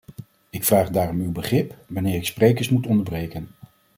[0.49, 3.47] Ik vraag daarom uw begrip wanneer ik sprekers moet onderbreken.